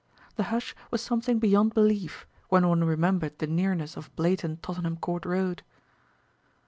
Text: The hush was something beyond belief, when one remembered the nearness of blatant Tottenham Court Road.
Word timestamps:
The 0.35 0.45
hush 0.49 0.73
was 0.89 0.99
something 1.03 1.37
beyond 1.37 1.75
belief, 1.75 2.25
when 2.49 2.67
one 2.67 2.83
remembered 2.83 3.37
the 3.37 3.45
nearness 3.45 3.95
of 3.95 4.09
blatant 4.15 4.63
Tottenham 4.63 4.97
Court 4.97 5.25
Road. 5.25 5.61